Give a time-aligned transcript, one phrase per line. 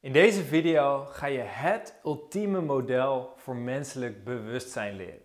[0.00, 5.22] In deze video ga je het ultieme model voor menselijk bewustzijn leren.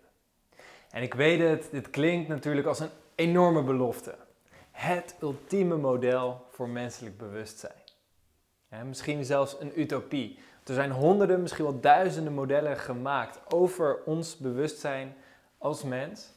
[0.90, 4.14] En ik weet het, dit klinkt natuurlijk als een enorme belofte.
[4.70, 7.82] Het ultieme model voor menselijk bewustzijn.
[8.86, 10.38] misschien zelfs een utopie.
[10.64, 15.16] Er zijn honderden, misschien wel duizenden modellen gemaakt over ons bewustzijn
[15.58, 16.32] als mens.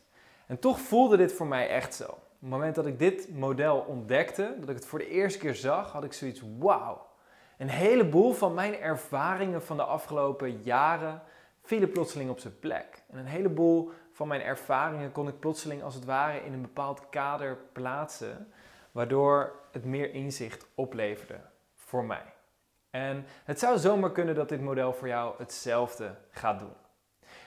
[0.47, 2.03] En toch voelde dit voor mij echt zo.
[2.03, 5.55] Op het moment dat ik dit model ontdekte, dat ik het voor de eerste keer
[5.55, 7.06] zag, had ik zoiets, wauw.
[7.57, 11.21] Een heleboel van mijn ervaringen van de afgelopen jaren
[11.61, 13.03] vielen plotseling op zijn plek.
[13.09, 17.09] En een heleboel van mijn ervaringen kon ik plotseling als het ware in een bepaald
[17.09, 18.51] kader plaatsen,
[18.91, 21.39] waardoor het meer inzicht opleverde
[21.75, 22.33] voor mij.
[22.89, 26.73] En het zou zomaar kunnen dat dit model voor jou hetzelfde gaat doen.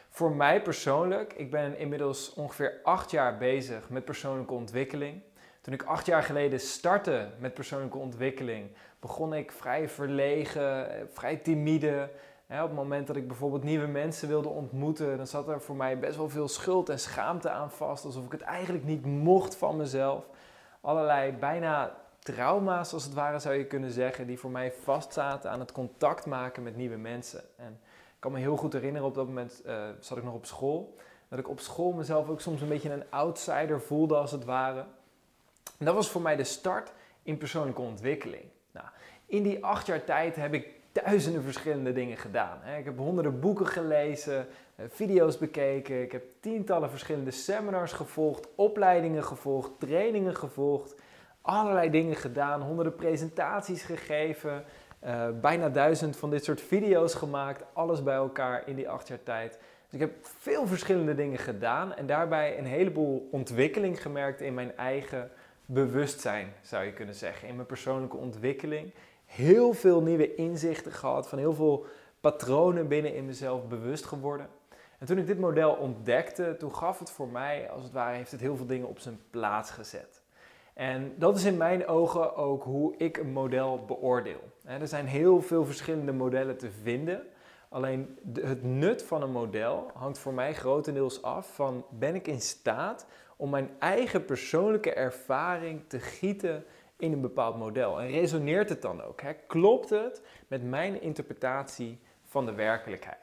[0.08, 5.22] Voor mij persoonlijk, ik ben inmiddels ongeveer acht jaar bezig met persoonlijke ontwikkeling.
[5.60, 11.36] Toen ik acht jaar geleden startte met persoonlijke ontwikkeling, begon ik vrij verlegen, eh, vrij
[11.36, 12.10] timide.
[12.48, 15.98] op het moment dat ik bijvoorbeeld nieuwe mensen wilde ontmoeten, dan zat er voor mij
[15.98, 18.04] best wel veel schuld en schaamte aan vast.
[18.04, 20.24] Alsof ik het eigenlijk niet mocht van mezelf.
[20.80, 25.60] Allerlei bijna trauma's, als het ware zou je kunnen zeggen, die voor mij vastzaten aan
[25.60, 27.40] het contact maken met nieuwe mensen.
[27.56, 27.80] En
[28.20, 30.96] ik kan me heel goed herinneren, op dat moment uh, zat ik nog op school.
[31.28, 34.84] Dat ik op school mezelf ook soms een beetje een outsider voelde, als het ware.
[35.78, 38.44] Dat was voor mij de start in persoonlijke ontwikkeling.
[38.72, 38.86] Nou,
[39.26, 42.58] in die acht jaar tijd heb ik duizenden verschillende dingen gedaan.
[42.78, 49.24] Ik heb honderden boeken gelezen, eh, video's bekeken, ik heb tientallen verschillende seminars gevolgd, opleidingen
[49.24, 50.94] gevolgd, trainingen gevolgd,
[51.40, 54.64] allerlei dingen gedaan, honderden presentaties gegeven,
[55.04, 59.22] uh, bijna duizend van dit soort video's gemaakt, alles bij elkaar in die acht jaar
[59.22, 59.58] tijd.
[59.84, 64.76] Dus ik heb veel verschillende dingen gedaan en daarbij een heleboel ontwikkeling gemerkt in mijn
[64.76, 65.30] eigen
[65.72, 67.48] bewustzijn, zou je kunnen zeggen.
[67.48, 68.94] In mijn persoonlijke ontwikkeling.
[69.24, 71.86] Heel veel nieuwe inzichten gehad, van heel veel
[72.20, 74.48] patronen binnen in mezelf bewust geworden.
[74.98, 78.30] En toen ik dit model ontdekte, toen gaf het voor mij, als het ware, heeft
[78.30, 80.22] het heel veel dingen op zijn plaats gezet.
[80.74, 84.40] En dat is in mijn ogen ook hoe ik een model beoordeel.
[84.64, 87.22] Er zijn heel veel verschillende modellen te vinden.
[87.68, 92.40] Alleen het nut van een model hangt voor mij grotendeels af van ben ik in
[92.40, 93.06] staat
[93.40, 96.64] om mijn eigen persoonlijke ervaring te gieten
[96.96, 98.00] in een bepaald model.
[98.00, 99.20] En resoneert het dan ook?
[99.20, 99.32] Hè?
[99.46, 103.18] Klopt het met mijn interpretatie van de werkelijkheid?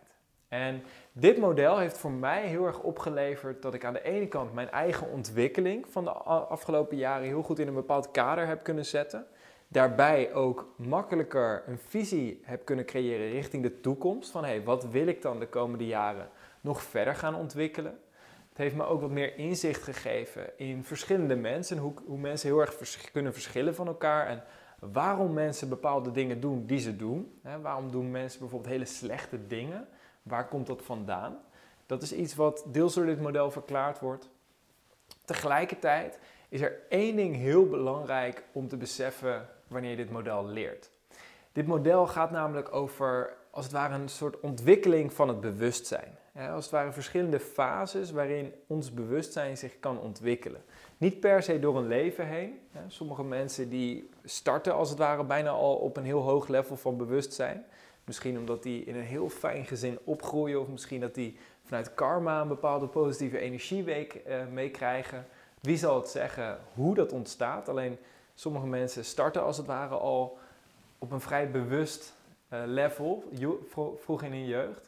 [0.47, 4.53] En dit model heeft voor mij heel erg opgeleverd dat ik aan de ene kant
[4.53, 8.85] mijn eigen ontwikkeling van de afgelopen jaren heel goed in een bepaald kader heb kunnen
[8.85, 9.27] zetten.
[9.67, 14.31] Daarbij ook makkelijker een visie heb kunnen creëren richting de toekomst.
[14.31, 16.29] Van hé, wat wil ik dan de komende jaren
[16.61, 17.99] nog verder gaan ontwikkelen?
[18.57, 21.77] Het heeft me ook wat meer inzicht gegeven in verschillende mensen.
[21.77, 22.75] Hoe, hoe mensen heel erg
[23.11, 24.27] kunnen verschillen van elkaar.
[24.27, 24.43] En
[24.79, 27.39] waarom mensen bepaalde dingen doen die ze doen.
[27.61, 29.87] waarom doen mensen bijvoorbeeld hele slechte dingen?
[30.23, 31.39] Waar komt dat vandaan?
[31.85, 34.29] Dat is iets wat deels door dit model verklaard wordt.
[35.25, 36.19] Tegelijkertijd
[36.49, 40.89] is er één ding heel belangrijk om te beseffen wanneer je dit model leert.
[41.51, 46.16] Dit model gaat namelijk over, als het ware, een soort ontwikkeling van het bewustzijn.
[46.37, 50.63] Als het ware verschillende fases waarin ons bewustzijn zich kan ontwikkelen.
[50.97, 52.59] Niet per se door een leven heen.
[52.87, 56.97] Sommige mensen die starten als het ware bijna al op een heel hoog level van
[56.97, 57.65] bewustzijn.
[58.03, 62.41] Misschien omdat die in een heel fijn gezin opgroeien of misschien dat die vanuit karma
[62.41, 65.25] een bepaalde positieve energieweek eh, meekrijgen.
[65.61, 67.69] Wie zal het zeggen hoe dat ontstaat?
[67.69, 67.97] Alleen
[68.33, 70.37] sommige mensen starten als het ware al
[70.97, 72.15] op een vrij bewust
[72.53, 73.23] uh, level,
[73.97, 74.86] vroeg in hun jeugd.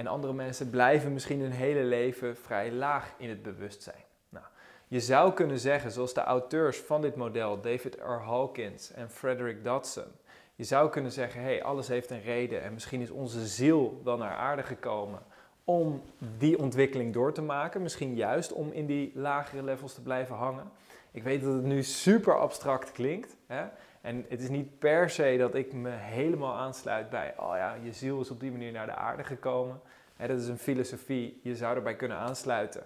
[0.00, 4.04] En andere mensen blijven misschien hun hele leven vrij laag in het bewustzijn.
[4.28, 4.44] Nou,
[4.88, 8.22] je zou kunnen zeggen, zoals de auteurs van dit model, David R.
[8.24, 10.12] Hawkins en Frederick Dodson,
[10.54, 14.16] je zou kunnen zeggen, hey, alles heeft een reden en misschien is onze ziel wel
[14.16, 15.22] naar aarde gekomen
[15.64, 16.02] om
[16.38, 17.82] die ontwikkeling door te maken.
[17.82, 20.70] Misschien juist om in die lagere levels te blijven hangen.
[21.10, 23.36] Ik weet dat het nu super abstract klinkt.
[23.46, 23.64] Hè?
[24.00, 27.92] En het is niet per se dat ik me helemaal aansluit bij, oh ja, je
[27.92, 29.80] ziel is op die manier naar de aarde gekomen.
[30.16, 32.82] Dat is een filosofie, je zou erbij kunnen aansluiten.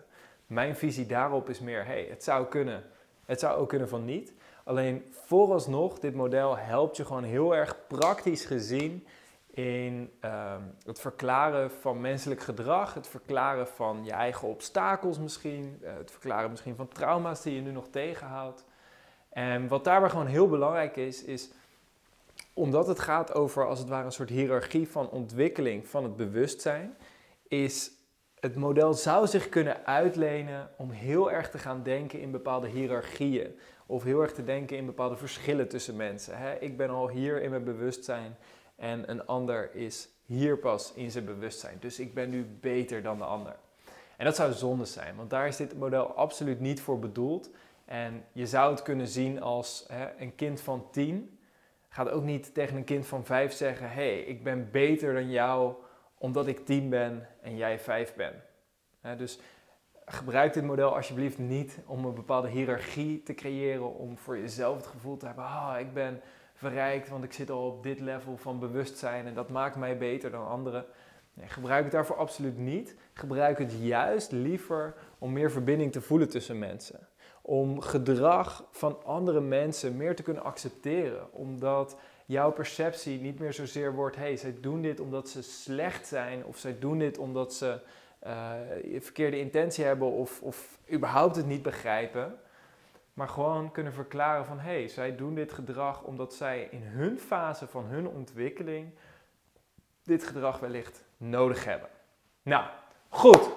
[0.47, 2.83] Mijn visie daarop is meer, hey, het zou kunnen,
[3.25, 4.33] het zou ook kunnen van niet.
[4.65, 9.07] Alleen vooralsnog, dit model helpt je gewoon heel erg praktisch gezien
[9.51, 15.91] in ehm, het verklaren van menselijk gedrag, het verklaren van je eigen obstakels misschien, uh,
[15.97, 18.65] het verklaren misschien van trauma's die je nu nog tegenhoudt.
[19.35, 21.51] En wat daarbij gewoon heel belangrijk is, is
[22.53, 26.97] omdat het gaat over als het ware een soort hiërarchie van ontwikkeling van het bewustzijn,
[27.49, 27.91] is
[28.41, 33.59] het model zou zich kunnen uitlenen om heel erg te gaan denken in bepaalde hiërarchieën.
[33.87, 36.63] Of heel erg te denken in bepaalde verschillen tussen mensen.
[36.63, 38.37] Ik ben al hier in mijn bewustzijn
[38.77, 41.77] En een ander is hier pas in zijn bewustzijn.
[41.81, 43.57] Dus ik ben nu beter dan de ander.
[44.17, 47.51] En dat zou zonde zijn, want daar is dit model absoluut niet voor bedoeld.
[47.85, 51.39] En je zou het kunnen zien als hè, een kind van tien
[51.89, 55.31] gaat ook niet tegen een kind van vijf zeggen: hé, hey, ik ben beter dan
[55.31, 55.75] jou
[56.19, 58.37] omdat ik tien ben en jij vijf bent.
[59.19, 59.39] dus
[60.05, 64.87] gebruik dit model alsjeblieft niet om een bepaalde hiërarchie te creëren, om voor jezelf het
[64.87, 66.21] gevoel te hebben: ah, ik ben
[66.55, 70.31] verrijkt, want ik zit al op dit level van bewustzijn en dat maakt mij beter
[70.31, 70.85] dan anderen.
[71.35, 72.97] Nee, gebruik het daarvoor absoluut niet.
[73.13, 77.09] Gebruik het juist liever om meer verbinding te voelen tussen mensen.
[77.47, 81.33] Om gedrag van andere mensen meer te kunnen accepteren.
[81.33, 81.97] Omdat
[82.27, 86.45] jouw perceptie niet meer zozeer wordt: hé, hey, zij doen dit omdat ze slecht zijn,
[86.45, 87.81] of zij doen dit omdat ze
[88.27, 88.53] uh,
[88.99, 92.39] verkeerde intentie hebben, of, of überhaupt het niet begrijpen
[93.15, 97.19] maar gewoon kunnen verklaren van hé, hey, zij doen dit gedrag omdat zij in hun
[97.19, 98.91] fase van hun ontwikkeling
[100.03, 101.89] dit gedrag wellicht nodig hebben.
[102.43, 102.65] Nou,
[103.09, 103.51] goed.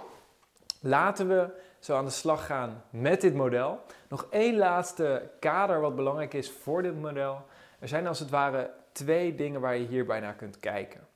[0.82, 1.50] Laten we
[1.88, 3.80] zo aan de slag gaan met dit model.
[4.10, 7.46] Nog één laatste kader wat belangrijk is voor dit model.
[7.80, 11.08] Er zijn als het ware twee dingen waar je hierbij naar kunt kijken.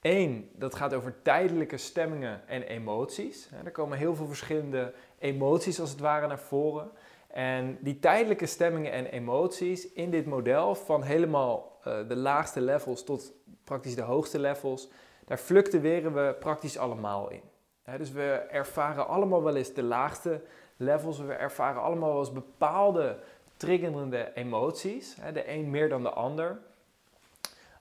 [0.00, 3.48] Eén, dat gaat over tijdelijke stemmingen en emoties.
[3.64, 6.90] Er komen heel veel verschillende emoties als het ware naar voren.
[7.28, 13.04] En die tijdelijke stemmingen en emoties in dit model, van helemaal uh, de laagste levels
[13.04, 13.32] tot
[13.64, 14.88] praktisch de hoogste levels,
[15.24, 17.49] daar fluctueren we praktisch allemaal in.
[17.98, 20.42] Dus we ervaren allemaal wel eens de laagste
[20.76, 23.18] levels, we ervaren allemaal wel eens bepaalde
[23.56, 26.58] triggerende emoties, de een meer dan de ander.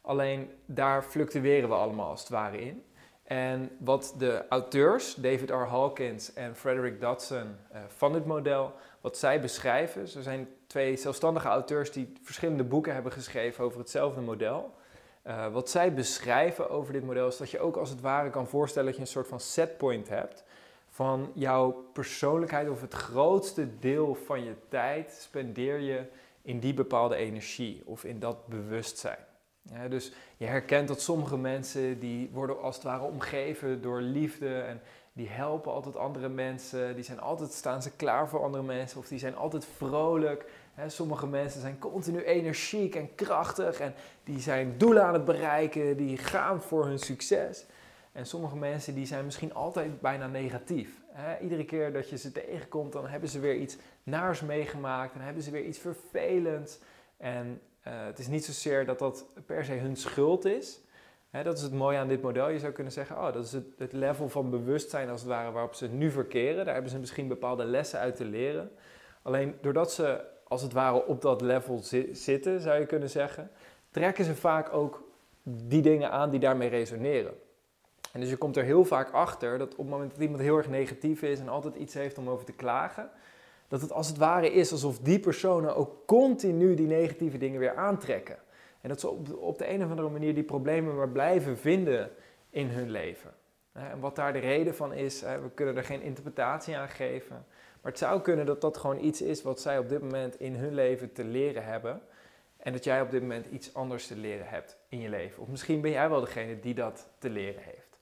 [0.01, 2.83] Alleen daar fluctueren we allemaal als het ware in.
[3.23, 5.53] En wat de auteurs, David R.
[5.53, 10.07] Hawkins en Frederick Dodson, uh, van dit model wat zij beschrijven.
[10.07, 14.73] Ze zijn twee zelfstandige auteurs die verschillende boeken hebben geschreven over hetzelfde model.
[15.29, 18.47] Uh, wat zij beschrijven over dit model is dat je ook als het ware kan
[18.47, 20.43] voorstellen dat je een soort van setpoint hebt
[20.89, 26.03] van jouw persoonlijkheid of het grootste deel van je tijd spendeer je
[26.41, 29.17] in die bepaalde energie of in dat bewustzijn.
[29.89, 34.81] Dus je herkent dat sommige mensen die worden als het ware omgeven door liefde en
[35.13, 39.07] die helpen altijd andere mensen, die zijn altijd, staan ze klaar voor andere mensen of
[39.07, 40.45] die zijn altijd vrolijk.
[40.87, 43.93] Sommige mensen zijn continu energiek en krachtig en
[44.23, 47.65] die zijn doelen aan het bereiken, die gaan voor hun succes.
[48.11, 51.01] En sommige mensen die zijn misschien altijd bijna negatief.
[51.41, 55.43] iedere keer dat je ze tegenkomt, dan hebben ze weer iets naars meegemaakt, dan hebben
[55.43, 56.79] ze weer iets vervelends.
[57.17, 60.79] En uh, het is niet zozeer dat dat per se hun schuld is,
[61.31, 62.49] dat is het mooie aan dit model.
[62.49, 65.51] Je zou kunnen zeggen, oh, dat is het, het, level van bewustzijn als het ware
[65.51, 66.65] waarop ze nu verkeren.
[66.65, 68.71] Daar hebben ze misschien bepaalde lessen uit te leren.
[69.21, 71.81] Alleen doordat ze als het ware op dat level
[72.11, 73.51] zitten, zou je kunnen zeggen,
[73.91, 75.03] trekken ze vaak ook
[75.43, 77.33] die dingen aan die daarmee resoneren.
[78.11, 80.57] En dus je komt er heel vaak achter dat op het moment dat iemand heel
[80.57, 83.09] erg negatief is en altijd iets heeft om over te klagen,
[83.67, 87.75] dat het als het ware is alsof die personen ook continu die negatieve dingen weer
[87.75, 88.37] aantrekken.
[88.81, 92.11] En dat ze op, de een of andere manier die problemen maar blijven vinden
[92.49, 93.33] in hun leven.
[93.71, 97.45] En wat daar de reden van is, we kunnen er geen interpretatie aan geven.
[97.81, 100.55] Maar het zou kunnen dat dat gewoon iets is wat zij op dit moment in
[100.55, 102.01] hun leven te leren hebben.
[102.57, 105.41] En dat jij op dit moment iets anders te leren hebt in je leven.
[105.41, 107.97] Of misschien ben jij wel degene die dat te leren heeft.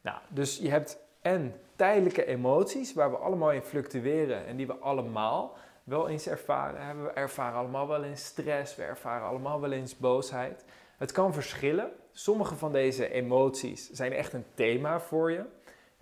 [0.00, 4.74] Nou, dus je hebt en tijdelijke emoties waar we allemaal in fluctueren en die we
[4.74, 7.02] allemaal wel eens ervaren.
[7.02, 10.64] We ervaren allemaal wel eens stress, we ervaren allemaal wel eens boosheid.
[10.96, 11.92] Het kan verschillen.
[12.12, 15.44] Sommige van deze emoties zijn echt een thema voor je.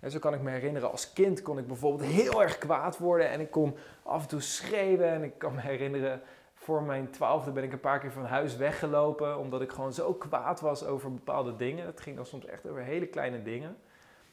[0.01, 3.29] En zo kan ik me herinneren, als kind kon ik bijvoorbeeld heel erg kwaad worden
[3.29, 5.09] en ik kon af en toe schreeuwen.
[5.09, 6.21] En ik kan me herinneren,
[6.53, 10.13] voor mijn twaalfde ben ik een paar keer van huis weggelopen, omdat ik gewoon zo
[10.13, 11.85] kwaad was over bepaalde dingen.
[11.85, 13.77] Het ging dan soms echt over hele kleine dingen.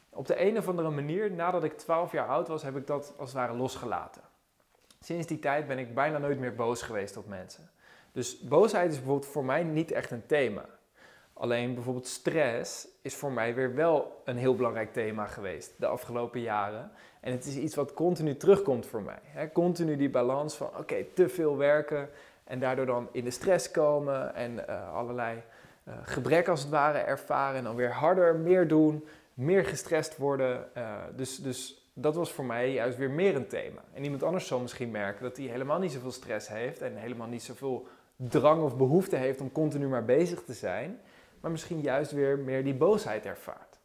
[0.09, 3.13] Op de een of andere manier, nadat ik 12 jaar oud was, heb ik dat
[3.17, 4.21] als het ware losgelaten.
[4.99, 7.69] Sinds die tijd ben ik bijna nooit meer boos geweest op mensen.
[8.11, 10.65] Dus boosheid is bijvoorbeeld voor mij niet echt een thema.
[11.39, 16.41] Alleen bijvoorbeeld stress is voor mij weer wel een heel belangrijk thema geweest de afgelopen
[16.41, 16.91] jaren.
[17.19, 19.49] En het is iets wat continu terugkomt voor mij.
[19.53, 22.09] continu die balans van oké, te veel werken
[22.43, 25.41] en daardoor dan in de stress komen en uh, allerlei
[25.87, 27.57] uh, gebrek als het ware ervaren.
[27.57, 30.69] En dan weer harder, meer doen, meer gestrest worden.
[30.77, 33.81] Uh, dus, dus dat was voor mij juist weer meer een thema.
[33.93, 37.27] En iemand anders zal misschien merken dat hij helemaal niet zoveel stress heeft en helemaal
[37.27, 40.99] niet zoveel drang of behoefte heeft om continu maar bezig te zijn,
[41.41, 43.79] maar misschien juist weer meer die boosheid ervaart.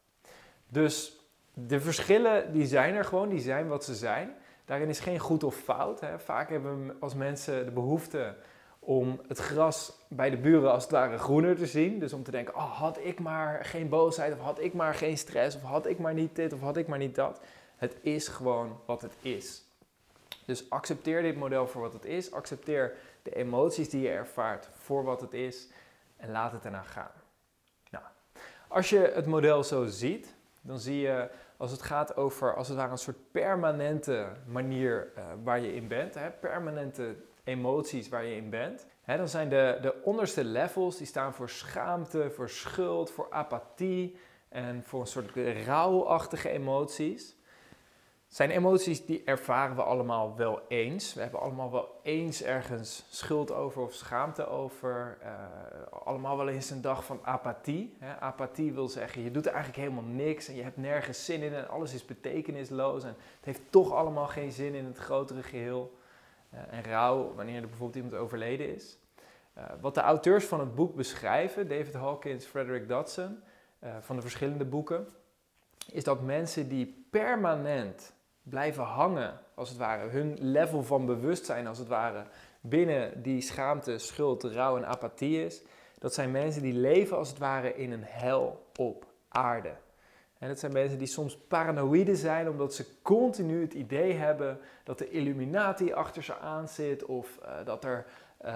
[0.69, 1.19] Dus
[1.55, 4.35] de verschillen die zijn er gewoon, die zijn wat ze zijn.
[4.65, 6.01] Daarin is geen goed of fout.
[6.01, 6.19] Hè.
[6.19, 8.37] Vaak hebben we als mensen de behoefte
[8.79, 11.99] om het gras bij de buren als het ware groener te zien.
[11.99, 15.19] Dus om te denken, oh, had ik maar geen boosheid, of had ik maar geen
[15.19, 17.41] stress, of had ik maar niet dit, of had ik maar niet dat.
[17.77, 19.63] Het is gewoon wat het is.
[20.47, 22.33] Dus accepteer dit model voor wat het is.
[22.33, 25.69] Accepteer de emoties die je ervaart voor wat het is.
[26.17, 27.11] En laat het ernaar gaan.
[28.75, 32.77] Als je het model zo ziet, dan zie je als het gaat over als het
[32.77, 36.15] ware een soort permanente manier uh, waar je in bent.
[36.15, 38.87] Hè, permanente emoties waar je in bent.
[39.03, 44.17] Hè, dan zijn de, de onderste levels, die staan voor schaamte, voor schuld, voor apathie
[44.49, 45.31] en voor een soort
[45.67, 47.37] rouwachtige emoties
[48.35, 51.15] zijn emoties die ervaren we allemaal wel eens.
[51.15, 55.19] We hebben allemaal wel eens ergens schuld over of schaamte over.
[55.23, 55.29] Uh,
[56.05, 57.97] allemaal wel eens een dag van apathie.
[57.99, 58.21] Hè?
[58.21, 61.69] Apathie wil zeggen, je doet eigenlijk helemaal niks en je hebt nergens zin in en
[61.69, 63.03] alles is betekenisloos.
[63.03, 65.99] En het heeft toch allemaal geen zin in het grotere geheel.
[66.55, 68.99] Uh, en rouw, wanneer er bijvoorbeeld iemand overleden is.
[69.59, 73.39] Uh, wat de auteurs van het boek beschrijven, David Hawkins, Frederick Dodson,
[74.01, 75.07] van de verschillende boeken,
[75.93, 78.14] is dat mensen die permanent
[78.45, 80.09] blijven hangen, als het ware.
[80.09, 82.25] Hun level van bewustzijn, als het ware,
[82.61, 85.63] binnen die schaamte, schuld, rouw en apathie is.
[85.99, 89.73] Dat zijn mensen die leven, als het ware, in een hel op aarde.
[90.39, 94.99] En dat zijn mensen die soms paranoïde zijn omdat ze continu het idee hebben dat
[94.99, 98.07] de Illuminati achter ze aan zit of uh, dat, er,
[98.45, 98.51] uh,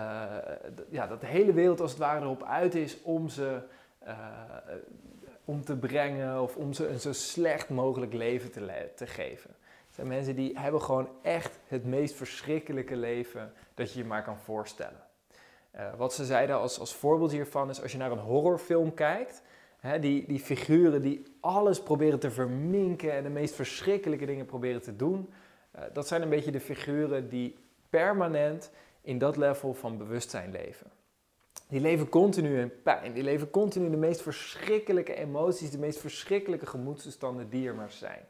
[0.90, 3.60] ja, dat de hele wereld als het ware erop uit is om ze
[4.06, 4.18] uh,
[5.44, 9.50] om te brengen of om ze een zo slecht mogelijk leven te, te geven
[9.98, 14.38] zijn mensen die hebben gewoon echt het meest verschrikkelijke leven dat je je maar kan
[14.38, 15.06] voorstellen.
[15.76, 19.42] Uh, wat ze zeiden als, als voorbeeld hiervan is als je naar een horrorfilm kijkt,
[19.80, 24.82] hè, die, die figuren die alles proberen te verminken en de meest verschrikkelijke dingen proberen
[24.82, 25.30] te doen,
[25.76, 27.56] uh, dat zijn een beetje de figuren die
[27.90, 30.90] permanent in dat level van bewustzijn leven.
[31.68, 36.66] Die leven continu in pijn, die leven continu de meest verschrikkelijke emoties, de meest verschrikkelijke
[36.66, 38.24] gemoedstoestanden die er maar zijn.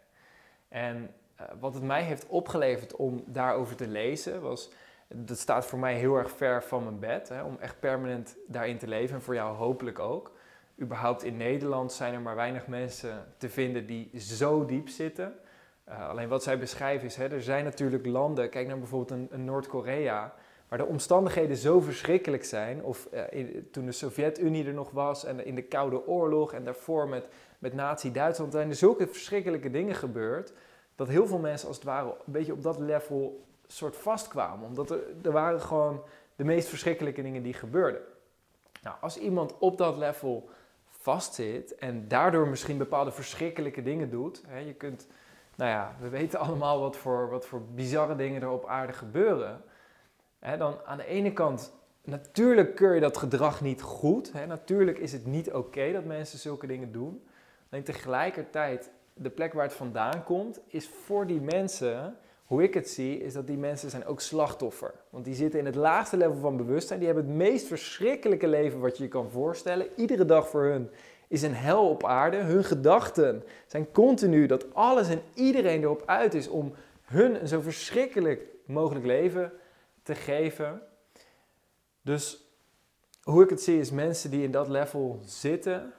[0.69, 1.18] En eh,
[1.61, 4.71] wat het mij heeft opgeleverd om daarover te lezen, was,
[5.09, 8.79] dat staat voor mij heel erg ver van mijn bed, hè, om echt permanent daarin
[8.79, 10.33] te leven en voor jou hopelijk ook.
[10.81, 15.35] Überhaupt in Nederland zijn er maar weinig mensen te vinden die zo diep zitten.
[15.89, 19.45] Uh, alleen wat zij beschrijven is, hè, er zijn natuurlijk landen, kijk naar bijvoorbeeld een,
[19.45, 20.35] Noord-Korea,
[20.69, 22.85] waar de omstandigheden zo verschrikkelijk zijn.
[22.85, 27.09] Of in, toen de Sovjet-Unie er nog was en in de Koude Oorlog en daarvoor
[27.09, 27.29] met,
[27.59, 30.53] met Nazi-Duitsland zijn er zulke verschrikkelijke dingen gebeurd
[30.99, 34.67] dat heel veel mensen als het ware een beetje op dat level soort vastkwamen.
[34.67, 36.03] Omdat er, er waren gewoon
[36.37, 38.01] de meest verschrikkelijke dingen die gebeurden.
[38.83, 40.49] Nou, als iemand op dat level
[40.89, 44.43] vastzit en daardoor misschien bepaalde verschrikkelijke dingen doet.
[44.47, 45.07] Hè, je kunt,
[45.57, 49.63] nou ja, we weten allemaal wat voor, wat voor bizarre dingen er op aarde gebeuren.
[50.39, 51.73] Hè, dan aan de ene kant,
[52.05, 54.33] natuurlijk keur je dat gedrag niet goed.
[54.33, 57.27] Hè, natuurlijk is het niet oké dat mensen zulke dingen doen.
[57.71, 62.89] Alleen tegelijkertijd de plek waar het vandaan komt, is voor die mensen, hoe ik het
[62.89, 64.95] zie, is dat die mensen zijn ook slachtoffer.
[65.11, 66.99] Want die zitten in het laagste level van bewustzijn.
[66.99, 69.87] Die hebben het meest verschrikkelijke leven wat je je kan voorstellen.
[69.97, 70.91] Iedere dag voor hun
[71.29, 72.37] is een hel op aarde.
[72.37, 77.61] Hun gedachten zijn continu dat alles en iedereen erop uit is om hun een zo
[77.61, 79.53] verschrikkelijk mogelijk leven
[80.03, 80.83] te geven.
[82.03, 82.49] Dus
[83.23, 85.93] hoe ik het zie is mensen die in dat level zitten,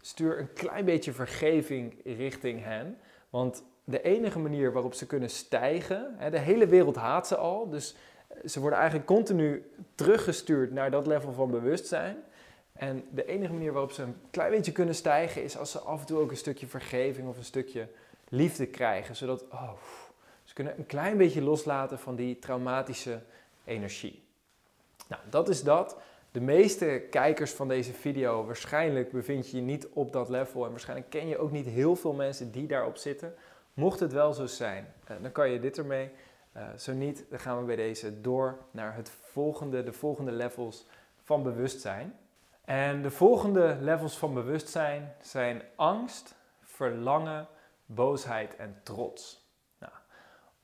[0.00, 2.98] stuur een klein beetje vergeving richting hen.
[3.30, 7.96] Want de enige manier waarop ze kunnen stijgen, de hele wereld haat ze al, dus
[8.44, 12.16] ze worden eigenlijk continu teruggestuurd naar dat level van bewustzijn.
[12.72, 16.00] En de enige manier waarop ze een klein beetje kunnen stijgen is als ze af
[16.00, 17.88] en toe ook een stukje vergeving of een stukje
[18.28, 19.16] liefde krijgen.
[19.16, 19.72] Zodat oh,
[20.44, 23.20] ze kunnen een klein beetje loslaten van die traumatische
[23.64, 24.22] energie.
[25.08, 25.96] Nou, dat is dat.
[26.32, 30.70] De meeste kijkers van deze video, waarschijnlijk bevind je je niet op dat level en
[30.70, 33.34] waarschijnlijk ken je ook niet heel veel mensen die daarop zitten.
[33.74, 36.10] Mocht het wel zo zijn, eh, dan kan je dit ermee.
[36.56, 40.86] Uh, zo niet, dan gaan we bij deze door naar het volgende, de volgende levels
[41.22, 42.18] van bewustzijn.
[42.64, 47.48] En de volgende levels van bewustzijn zijn angst, verlangen,
[47.86, 49.50] boosheid en trots.
[49.78, 49.92] Nou,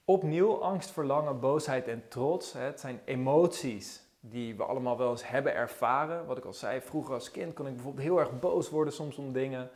[0.05, 2.53] opnieuw angst, verlangen, boosheid en trots.
[2.53, 6.27] Het zijn emoties die we allemaal wel eens hebben ervaren.
[6.27, 9.17] Wat ik al zei, vroeger als kind kon ik bijvoorbeeld heel erg boos worden soms
[9.17, 9.71] om dingen.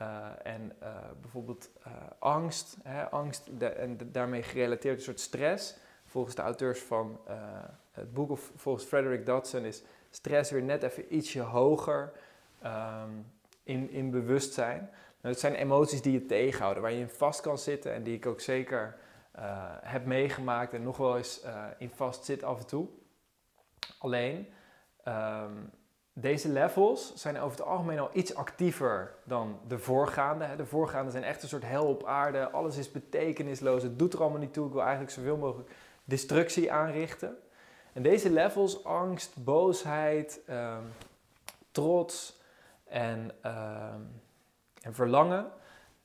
[0.00, 0.88] Uh, en uh,
[1.20, 5.76] bijvoorbeeld uh, angst, hè, angst en daarmee gerelateerd een soort stress.
[6.04, 7.20] Volgens de auteurs van
[7.92, 12.12] het boek, of volgens Frederick Dodson, is stress weer net even ietsje hoger
[12.64, 13.26] um,
[13.62, 14.78] in, in bewustzijn.
[15.20, 18.14] Nou, het zijn emoties die je tegenhouden, waar je in vast kan zitten en die
[18.14, 18.96] ik ook zeker
[19.82, 21.44] heb meegemaakt en nog wel eens
[21.78, 22.88] in vast zit af en toe.
[23.98, 24.48] Alleen,
[25.04, 25.52] ehm,
[26.12, 30.56] deze levels zijn over het algemeen al iets actiever dan de voorgaande.
[30.56, 32.50] De voorgaande zijn echt een soort hel op aarde.
[32.50, 33.82] Alles is betekenisloos.
[33.82, 34.66] Het doet er allemaal niet toe.
[34.66, 35.70] Ik wil eigenlijk zoveel mogelijk
[36.04, 37.36] destructie aanrichten.
[37.92, 40.84] En deze levels, angst, boosheid, ehm,
[41.70, 42.40] trots
[42.84, 44.00] en, ehm,
[44.82, 45.50] en verlangen,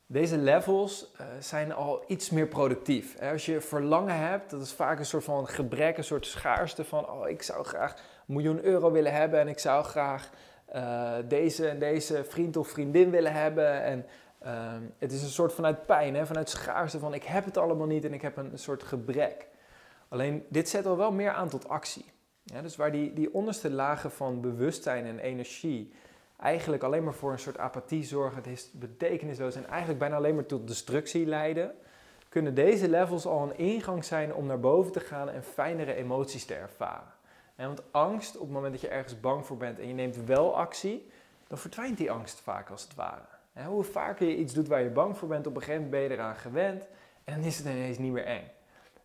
[0.07, 3.19] deze levels uh, zijn al iets meer productief.
[3.19, 7.10] Als je verlangen hebt, dat is vaak een soort van gebrek, een soort schaarste van,
[7.10, 10.29] oh, ik zou graag een miljoen euro willen hebben en ik zou graag
[10.75, 13.83] uh, deze en deze vriend of vriendin willen hebben.
[13.83, 14.05] En
[14.45, 16.25] uh, het is een soort vanuit pijn, hè?
[16.25, 19.48] vanuit schaarste van, ik heb het allemaal niet en ik heb een, soort gebrek.
[20.07, 22.05] Alleen dit zet al wel meer aan tot actie.
[22.62, 25.93] Dus waar die, die onderste lagen van bewustzijn en energie
[26.40, 30.36] eigenlijk alleen maar voor een soort apathie zorgen, het is betekenisloos en eigenlijk bijna alleen
[30.36, 31.75] maar tot destructie leiden,
[32.30, 36.46] kunnen deze levels al een ingang zijn om naar boven te gaan en fijnere emoties
[36.46, 37.13] te ervaren.
[37.56, 40.25] En want angst, op het moment dat je ergens bang voor bent en je neemt
[40.25, 41.10] wel actie,
[41.48, 43.22] dan verdwijnt die angst vaak als het ware.
[43.68, 46.10] Hoe vaker je iets doet waar je bang voor bent, op een gegeven moment ben
[46.10, 46.88] je eraan gewend
[47.24, 48.52] en dan is het ineens niet meer eng.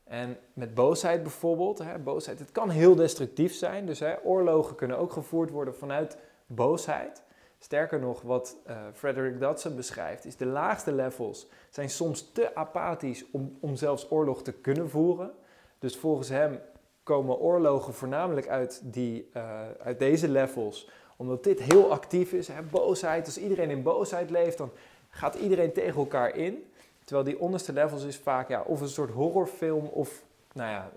[0.04, 3.86] En met boosheid bijvoorbeeld, hè, boosheid, het kan heel destructief zijn.
[3.86, 6.16] Dus hè, oorlogen kunnen ook gevoerd worden vanuit
[6.48, 7.22] boosheid.
[7.58, 13.24] Sterker nog, wat uh, Frederick Dodson beschrijft, is de laagste levels zijn soms te apathisch
[13.30, 15.30] om, om zelfs oorlog te kunnen voeren.
[15.78, 16.60] Dus volgens hem
[17.02, 22.48] komen oorlogen voornamelijk uit, die, uh, uit deze levels, omdat dit heel actief is.
[22.48, 24.70] Hè, boosheid, als iedereen in boosheid leeft, dan
[25.10, 26.70] gaat iedereen tegen elkaar in.
[27.04, 30.90] Terwijl die onderste levels is vaak ja, of een soort horrorfilm of, nou ja,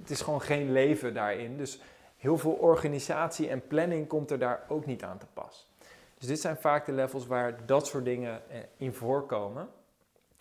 [0.00, 1.56] het is gewoon geen leven daarin.
[1.56, 1.80] Dus
[2.16, 5.66] heel veel organisatie en planning komt er daar ook niet aan te pas.
[6.18, 9.68] Dus dit zijn vaak de levels waar dat soort dingen eh, in voorkomen.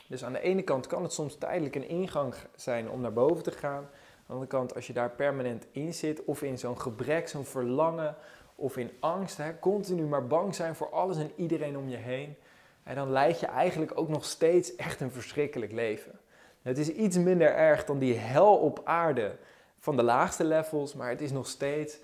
[0.07, 3.43] Dus aan de ene kant kan het soms tijdelijk een ingang zijn om naar boven
[3.43, 3.83] te gaan.
[3.83, 7.45] Aan de andere kant, als je daar permanent in zit, of in zo'n gebrek, zo'n
[7.45, 8.15] verlangen,
[8.55, 12.35] of in angst, hè, continu maar bang zijn voor alles en iedereen om je heen,
[12.83, 16.19] en dan leid je eigenlijk ook nog steeds echt een verschrikkelijk leven.
[16.61, 19.35] Het is iets minder erg dan die hel op aarde
[19.85, 21.99] van de laagste levels, maar het is nog steeds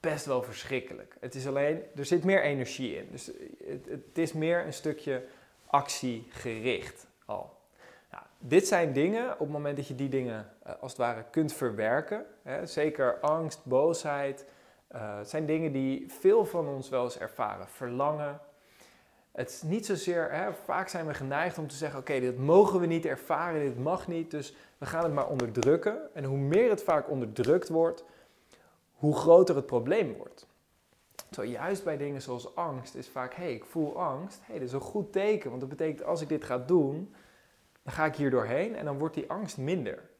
[0.00, 1.16] best wel verschrikkelijk.
[1.20, 3.08] Het is alleen, er zit meer energie in.
[3.10, 3.30] Dus
[3.66, 5.24] het, het is meer een stukje
[5.66, 7.56] actiegericht al.
[8.10, 11.24] Nou, dit zijn dingen, op het moment dat je die dingen uh, als het ware
[11.30, 14.44] kunt verwerken, hè, zeker angst, boosheid,
[14.94, 17.68] uh, zijn dingen die veel van ons wel eens ervaren.
[17.68, 18.40] Verlangen,
[19.32, 22.80] het is niet zozeer, hè, vaak zijn we geneigd om te zeggen: oké, dit mogen
[22.80, 26.14] we niet ervaren, dit mag niet, dus we gaan het maar onderdrukken.
[26.14, 28.04] En hoe meer het vaak onderdrukt wordt,
[28.92, 30.46] hoe groter het probleem wordt.
[31.42, 34.68] Juist bij dingen zoals angst is vaak: hé, hey, ik voel angst, hé, hey, dat
[34.68, 37.14] is een goed teken, want dat betekent als ik dit ga doen,
[37.82, 40.10] dan ga ik hier doorheen en dan wordt die angst minder.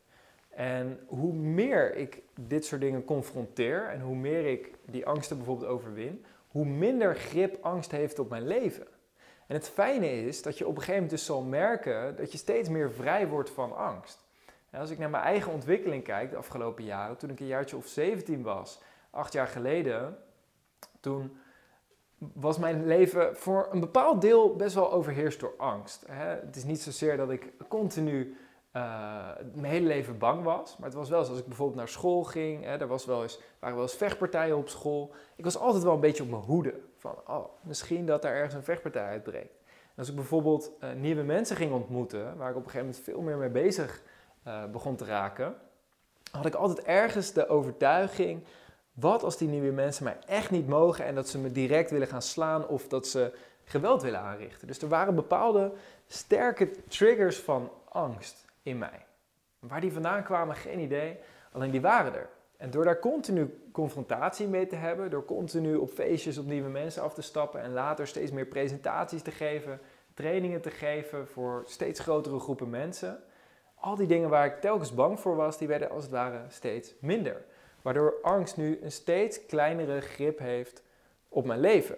[0.48, 5.70] En hoe meer ik dit soort dingen confronteer en hoe meer ik die angsten bijvoorbeeld
[5.70, 8.86] overwin, hoe minder grip angst heeft op mijn leven.
[9.52, 12.38] En het fijne is dat je op een gegeven moment dus zal merken dat je
[12.38, 14.18] steeds meer vrij wordt van angst.
[14.70, 17.86] Als ik naar mijn eigen ontwikkeling kijk de afgelopen jaren, toen ik een jaartje of
[17.86, 20.18] 17 was, acht jaar geleden,
[21.00, 21.36] toen
[22.18, 26.04] was mijn leven voor een bepaald deel best wel overheerst door angst.
[26.10, 28.36] Het is niet zozeer dat ik continu
[28.76, 30.76] uh, mijn hele leven bang was.
[30.76, 32.64] Maar het was wel eens als ik bijvoorbeeld naar school ging.
[32.64, 35.14] Hè, er was wel eens, waren wel eens vechtpartijen op school.
[35.36, 36.80] Ik was altijd wel een beetje op mijn hoede.
[36.96, 39.60] Van, oh, misschien dat er ergens een vechtpartij uitbreekt.
[39.96, 43.20] Als ik bijvoorbeeld uh, nieuwe mensen ging ontmoeten, waar ik op een gegeven moment veel
[43.20, 44.02] meer mee bezig
[44.46, 45.54] uh, begon te raken,
[46.30, 48.44] had ik altijd ergens de overtuiging:
[48.92, 52.08] wat als die nieuwe mensen mij echt niet mogen en dat ze me direct willen
[52.08, 53.32] gaan slaan of dat ze
[53.64, 54.66] geweld willen aanrichten?
[54.66, 55.72] Dus er waren bepaalde
[56.06, 59.06] sterke triggers van angst in mij.
[59.58, 61.18] Waar die vandaan kwamen, geen idee.
[61.52, 62.28] Alleen die waren er.
[62.56, 67.02] En door daar continu confrontatie mee te hebben, door continu op feestjes op nieuwe mensen
[67.02, 69.80] af te stappen en later steeds meer presentaties te geven,
[70.14, 73.22] trainingen te geven voor steeds grotere groepen mensen.
[73.74, 76.94] Al die dingen waar ik telkens bang voor was, die werden als het ware steeds
[77.00, 77.44] minder.
[77.82, 80.82] Waardoor angst nu een steeds kleinere grip heeft
[81.28, 81.96] op mijn leven.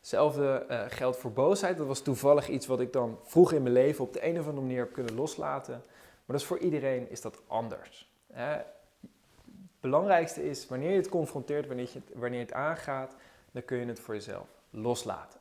[0.00, 1.76] Hetzelfde uh, geldt voor boosheid.
[1.76, 4.46] Dat was toevallig iets wat ik dan vroeg in mijn leven op de een of
[4.46, 5.82] andere manier heb kunnen loslaten.
[6.30, 8.12] Maar dat is voor iedereen is dat anders.
[8.32, 8.52] Hè?
[8.52, 8.64] Het
[9.80, 13.16] belangrijkste is wanneer je het confronteert, wanneer je het, wanneer het aangaat,
[13.50, 15.40] dan kun je het voor jezelf loslaten.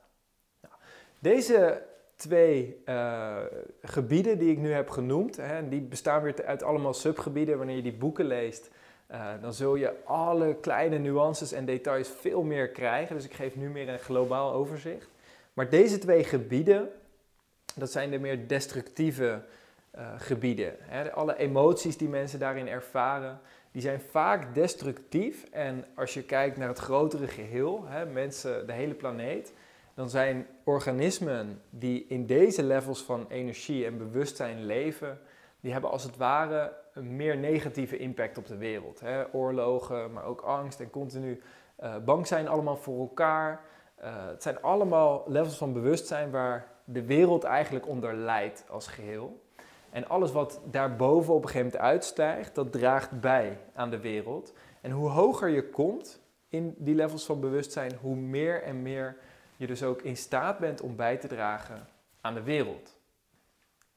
[0.62, 0.74] Nou,
[1.19, 1.84] deze
[2.15, 3.38] twee uh,
[3.82, 7.58] gebieden die ik nu heb genoemd, hè, die bestaan weer uit allemaal subgebieden.
[7.58, 8.69] Wanneer je die boeken leest,
[9.12, 13.15] uh, dan zul je alle kleine nuances en details veel meer krijgen.
[13.15, 15.10] Dus ik geef nu meer een globaal overzicht.
[15.54, 16.89] Maar deze twee gebieden,
[17.76, 19.41] dat zijn de meer destructieve
[19.95, 20.76] uh, gebieden.
[20.80, 21.12] Hè.
[21.12, 23.39] Alle emoties die mensen daarin ervaren,
[23.72, 25.45] die zijn vaak destructief.
[25.52, 29.54] En als je kijkt naar het grotere geheel, hè, mensen, de hele planeet,
[29.93, 35.19] dan zijn organismen die in deze levels van energie en bewustzijn leven,
[35.60, 39.00] die hebben als het ware een meer negatieve impact op de wereld.
[39.00, 39.24] Hè.
[39.32, 41.42] Oorlogen, maar ook angst en continu
[41.84, 43.62] uh, bang zijn allemaal voor elkaar.
[44.04, 49.42] Uh, het zijn allemaal levels van bewustzijn waar de wereld eigenlijk onder leidt als geheel.
[49.90, 54.54] En alles wat daarboven op een gegeven moment uitstijgt, dat draagt bij aan de wereld.
[54.82, 59.18] En hoe hoger je komt in die levels van bewustzijn, hoe meer en meer
[59.56, 61.88] je dus ook in staat bent om bij te dragen
[62.22, 62.98] aan de wereld.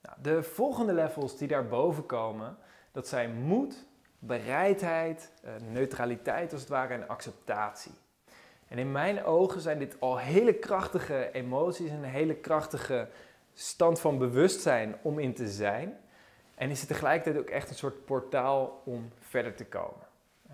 [0.03, 2.57] Nou, de volgende levels die daarboven komen,
[2.93, 3.85] dat zijn moed,
[4.19, 7.93] bereidheid, eh, neutraliteit als het ware en acceptatie.
[8.69, 13.09] En in mijn ogen zijn dit al hele krachtige emoties en een hele krachtige
[13.55, 15.99] stand van bewustzijn om in te zijn.
[16.55, 20.07] En is het tegelijkertijd ook echt een soort portaal om verder te komen.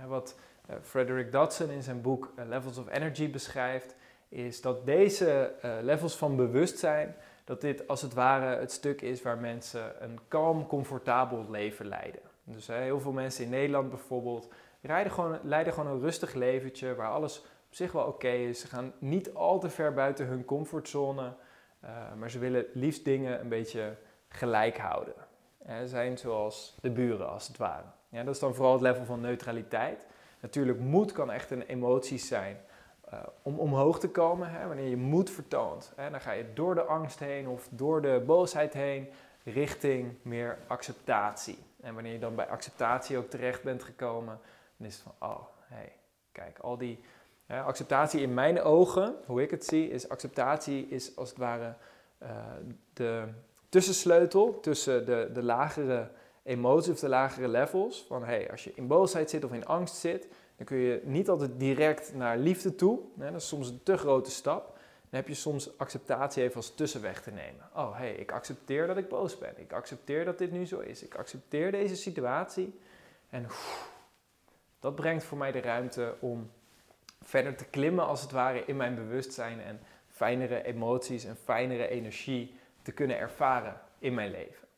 [0.07, 3.95] Wat eh, Frederick Dodson in zijn boek eh, Levels of Energy beschrijft,
[4.29, 9.39] is dat deze levels van bewustzijn, dat dit als het ware het stuk is waar
[9.39, 12.28] mensen een kalm, comfortabel leven leiden.
[12.53, 14.49] Dus heel veel mensen in Nederland bijvoorbeeld
[14.81, 18.61] rijden gewoon, leiden gewoon een rustig leventje waar alles op zich wel oké is.
[18.61, 21.35] Ze gaan niet al te ver buiten hun comfortzone,
[21.85, 23.97] uh, maar ze willen liefst dingen een beetje
[24.29, 25.15] gelijk houden.
[25.67, 27.87] Ze zijn zoals de buren als het ware.
[28.09, 30.07] Ja, dat is dan vooral het level van neutraliteit.
[30.41, 32.61] Natuurlijk, moed kan echt een emotie zijn
[33.13, 34.51] uh, om omhoog te komen.
[34.51, 34.67] Hè?
[34.67, 36.11] Wanneer je moed vertoont, hè?
[36.11, 39.09] dan ga je door de angst heen of door de boosheid heen
[39.45, 41.59] richting meer acceptatie.
[41.81, 44.41] En wanneer je dan bij acceptatie ook terecht bent gekomen,
[44.77, 45.93] dan is het van, oh, hey,
[46.33, 47.01] kijk, al die
[47.49, 51.75] acceptatie in mijn ogen, hoe ik het zie, is acceptatie is als het ware
[52.23, 52.29] uh,
[52.93, 53.25] de
[53.69, 56.11] tussensleutel tussen de, de lagere
[56.43, 58.05] emoties of de lagere levels.
[58.09, 61.29] Van hey, als je in boosheid zit of in angst zit, dan kun je niet
[61.29, 63.01] altijd direct naar liefde toe.
[63.19, 64.78] Hè, dat is soms een te grote stap.
[65.11, 67.69] Dan heb je soms acceptatie even als tussenweg te nemen.
[67.75, 69.61] Oh, hé, hey, ik accepteer dat ik boos ben.
[69.61, 71.03] Ik accepteer dat dit nu zo is.
[71.03, 72.81] Ik accepteer deze situatie.
[73.31, 73.47] En
[74.81, 76.51] dat brengt voor mij de ruimte om
[77.23, 82.55] verder te klimmen als het ware in mijn bewustzijn en fijnere emoties en fijnere energie
[82.83, 84.69] te kunnen ervaren in mijn leven.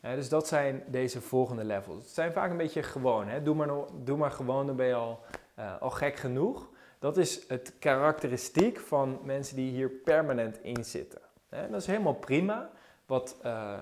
[0.00, 2.04] dus dat zijn deze volgende levels.
[2.04, 3.28] Het zijn vaak een beetje gewoon.
[3.28, 3.42] Hè?
[3.42, 3.68] Doe, maar,
[4.04, 5.20] doe maar gewoon, dan ben je al,
[5.58, 6.68] uh, al gek genoeg.
[6.98, 11.20] Dat is het karakteristiek van mensen die hier permanent in zitten.
[11.48, 12.70] En dat is helemaal prima.
[13.06, 13.78] Wat, uh,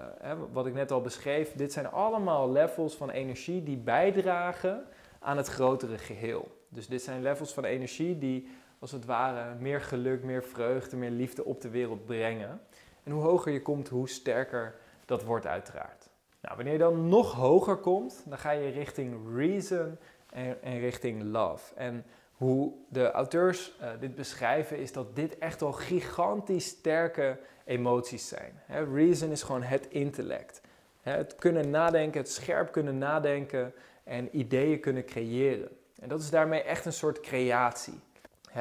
[0.53, 4.87] wat ik net al beschreef, dit zijn allemaal levels van energie die bijdragen
[5.19, 6.65] aan het grotere geheel.
[6.69, 8.49] Dus dit zijn levels van energie die
[8.79, 12.61] als het ware meer geluk, meer vreugde, meer liefde op de wereld brengen.
[13.03, 14.75] En hoe hoger je komt, hoe sterker
[15.05, 16.09] dat wordt uiteraard.
[16.41, 19.99] Nou, wanneer je dan nog hoger komt, dan ga je richting reason
[20.31, 21.75] en, en richting love.
[21.75, 22.05] En
[22.37, 28.61] hoe de auteurs uh, dit beschrijven, is dat dit echt wel gigantisch sterke emoties zijn.
[28.95, 30.61] reason is gewoon het intellect.
[31.03, 33.73] het kunnen nadenken, het scherp kunnen nadenken
[34.05, 35.69] en ideeën kunnen creëren.
[36.01, 38.01] En dat is daarmee echt een soort creatie.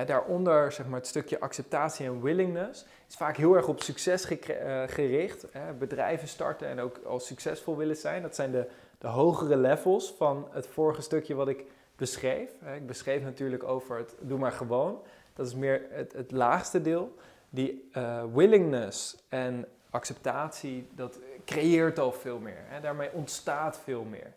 [0.06, 4.84] daaronder, zeg maar, het stukje acceptatie en willingness is vaak heel erg op succes uh,
[4.88, 5.48] gericht.
[5.80, 8.22] bedrijven starten en ook al succesvol willen zijn.
[8.22, 11.64] Dat zijn de, de hogere levels van het vorige stukje wat ik
[11.96, 12.50] beschreef.
[12.76, 15.02] Ik beschreef natuurlijk over het doe maar gewoon.
[15.34, 17.16] Dat is meer het, het laagste deel.
[17.50, 22.64] Die uh, willingness en acceptatie, dat creëert al veel meer.
[22.82, 24.34] Daarmee ontstaat veel meer.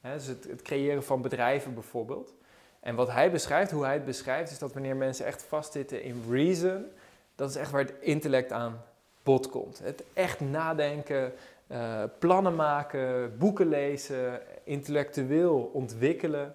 [0.00, 2.34] Dus het, het, creëren van bedrijven bijvoorbeeld.
[2.80, 6.24] En wat hij beschrijft, hoe hij het beschrijft, is dat wanneer mensen echt vastzitten in
[6.30, 6.86] reason,
[7.34, 8.82] dat is echt waar het intellect aan
[9.22, 9.78] bod komt.
[9.78, 11.32] Het echt nadenken,
[11.66, 16.54] uh, plannen maken, boeken lezen, intellectueel ontwikkelen.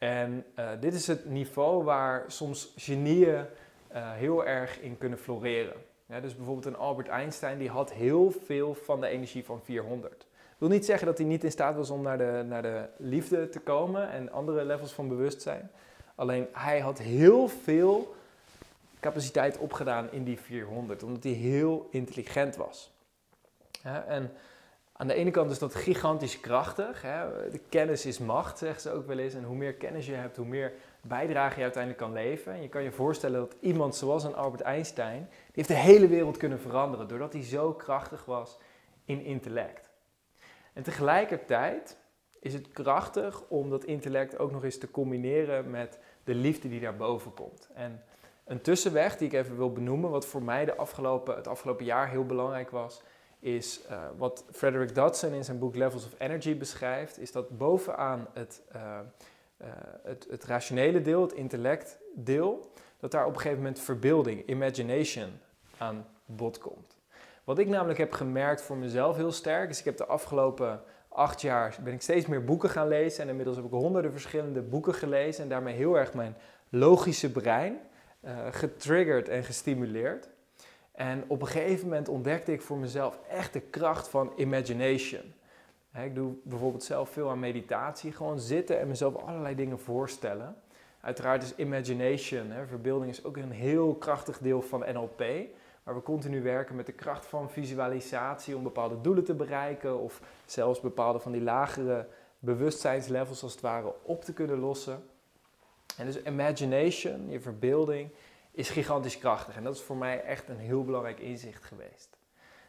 [0.00, 3.44] En uh, dit is het niveau waar soms genieën
[3.92, 5.76] uh, heel erg in kunnen floreren.
[6.06, 10.18] Dus bijvoorbeeld een Albert Einstein, die had heel veel van de energie van 400.
[10.18, 12.88] Dat wil niet zeggen dat hij niet in staat was om naar de, naar de
[12.96, 15.70] liefde te komen en andere levels van bewustzijn.
[16.14, 18.14] Alleen hij had heel veel
[19.00, 22.92] capaciteit opgedaan in die 400, omdat hij heel intelligent was.
[24.06, 24.32] En
[25.00, 27.02] aan de ene kant is dat gigantisch krachtig.
[27.02, 27.50] Hè?
[27.50, 29.34] De kennis is macht, zeggen ze ook wel eens.
[29.34, 32.52] En hoe meer kennis je hebt, hoe meer bijdrage je uiteindelijk kan leven.
[32.52, 36.08] En je kan je voorstellen dat iemand zoals een Albert Einstein, die heeft de hele
[36.08, 37.08] wereld kunnen veranderen.
[37.08, 38.58] Doordat hij zo krachtig was
[39.04, 39.90] in intellect.
[40.72, 41.96] En tegelijkertijd
[42.40, 46.80] is het krachtig om dat intellect ook nog eens te combineren met de liefde die
[46.80, 47.68] daarboven komt.
[47.74, 48.02] En
[48.44, 52.08] een tussenweg die ik even wil benoemen, wat voor mij de afgelopen, het afgelopen jaar
[52.08, 53.02] heel belangrijk was,
[53.40, 58.26] is uh, wat Frederick Dodson in zijn boek Levels of Energy beschrijft, is dat bovenaan
[58.32, 58.98] het, uh,
[60.02, 65.30] het, het rationele deel, het intellectdeel, dat daar op een gegeven moment verbeelding, imagination
[65.78, 66.96] aan bod komt.
[67.44, 71.40] Wat ik namelijk heb gemerkt voor mezelf heel sterk, is ik heb de afgelopen acht
[71.40, 74.94] jaar ben ik steeds meer boeken gaan lezen en inmiddels heb ik honderden verschillende boeken
[74.94, 76.36] gelezen en daarmee heel erg mijn
[76.68, 77.78] logische brein
[78.50, 80.28] getriggerd en gestimuleerd.
[81.00, 85.34] En op een gegeven moment ontdekte ik voor mezelf echt de kracht van imagination.
[86.04, 90.56] ik doe bijvoorbeeld zelf veel aan meditatie, gewoon zitten en mezelf allerlei dingen voorstellen.
[91.00, 95.24] Uiteraard is imagination, verbeelding, is ook een heel krachtig deel van NLP.
[95.82, 99.98] Waar we continu werken met de kracht van visualisatie om bepaalde doelen te bereiken.
[99.98, 102.06] Of zelfs bepaalde van die lagere
[102.38, 105.02] bewustzijnslevels als het ware op te kunnen lossen.
[105.96, 108.10] En dus imagination, je verbeelding,
[108.60, 109.56] is gigantisch krachtig.
[109.56, 112.16] En dat is voor mij echt een heel belangrijk inzicht geweest.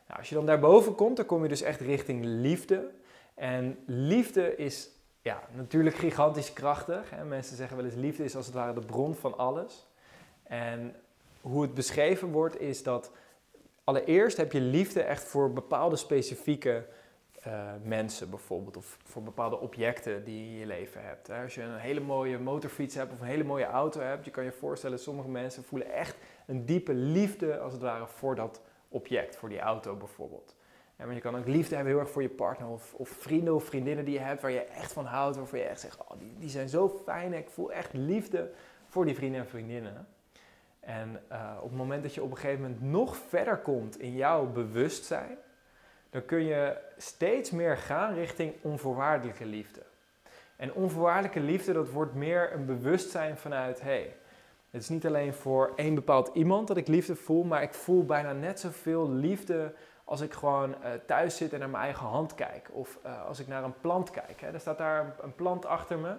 [0.08, 2.92] Nou, als je dan daarboven komt, dan kom je dus echt richting liefde.
[3.34, 4.90] En liefde is
[5.22, 7.12] ja, natuurlijk gigantisch krachtig.
[7.28, 9.88] Mensen zeggen wel eens liefde is als het ware de bron van alles.
[10.44, 10.96] En
[11.42, 13.12] hoe het beschreven wordt is dat
[13.84, 16.86] allereerst heb je liefde echt voor bepaalde specifieke
[17.48, 18.78] uh, mensen bijvoorbeeld.
[18.78, 21.28] Of voor bepaalde objecten die je in je leven hebt.
[21.28, 21.44] Hè?
[21.44, 24.26] Als je een hele mooie motorfiets hebt of een hele mooie auto hebt.
[24.26, 28.36] Je kan je voorstellen, sommige mensen voelen echt een diepe liefde als het ware voor
[28.36, 29.36] dat object.
[29.36, 30.56] Voor die auto bijvoorbeeld.
[30.96, 33.56] En maar je kan ook liefde hebben heel erg voor je partner of, of, vrienden
[33.56, 35.38] of vriendinnen die je hebt waar je echt van houdt.
[35.38, 37.34] Waarvan je echt zegt, oh, die, die zijn zo fijn.
[37.34, 38.52] Ik voel echt liefde
[38.88, 40.08] voor die vrienden en vriendinnen.
[40.80, 44.16] En uh, op het moment dat je op een gegeven moment nog verder komt in
[44.16, 45.38] jouw bewustzijn,
[46.12, 49.82] dan kun je steeds meer gaan richting onvoorwaardelijke liefde.
[50.56, 54.16] En onvoorwaardelijke liefde, dat wordt meer een bewustzijn vanuit, hé, hey,
[54.70, 58.06] het is niet alleen voor één bepaald iemand dat ik liefde voel, maar ik voel
[58.06, 62.36] bijna net zoveel liefde als ik gewoon uh, thuis zit en naar mijn eigen hand
[62.36, 62.70] kijk.
[62.72, 64.42] Of uh, als ik naar een plant kijk.
[64.42, 64.48] Hè.
[64.48, 66.16] Er staat daar een plant achter me.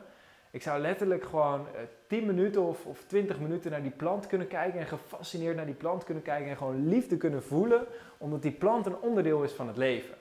[0.53, 4.27] Ik zou letterlijk gewoon uh, eh, 10 minuten of, of 20 minuten naar die plant
[4.27, 7.87] kunnen kijken en gefascineerd naar die plant kunnen kijken en gewoon liefde kunnen voelen,
[8.19, 10.15] omdat die plant een onderdeel is van het leven.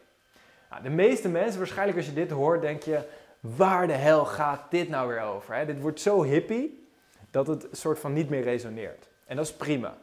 [0.69, 3.01] Nou, de meeste mensen, waarschijnlijk als je dit hoort, denk je,
[3.39, 5.55] waar de hel gaat dit nou weer over?
[5.55, 5.65] Hè?
[5.65, 6.87] Dit wordt zo hippie
[7.31, 9.09] dat het soort van niet meer resoneert.
[9.25, 9.97] En dat is prima.